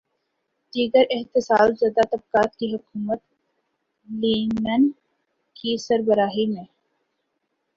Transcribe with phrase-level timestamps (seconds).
[0.73, 3.19] دیگر استحصال زدہ طبقات کی حکومت
[4.09, 4.89] لینن
[5.55, 6.63] کی سربراہی میں